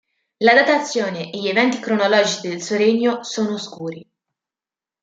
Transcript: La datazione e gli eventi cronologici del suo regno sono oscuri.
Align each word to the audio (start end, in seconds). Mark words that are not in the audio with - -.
La 0.39 0.55
datazione 0.55 1.31
e 1.31 1.37
gli 1.37 1.47
eventi 1.47 1.77
cronologici 1.79 2.47
del 2.49 2.59
suo 2.59 2.75
regno 2.75 3.21
sono 3.21 3.53
oscuri. 3.53 4.03